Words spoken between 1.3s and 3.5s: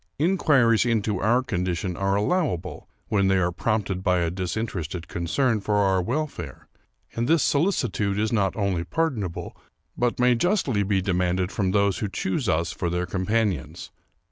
condition are allowable when they